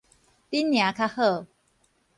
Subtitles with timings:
[0.49, 1.45] 恁娘較好